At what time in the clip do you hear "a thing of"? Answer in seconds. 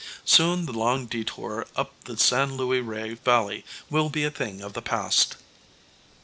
4.23-4.73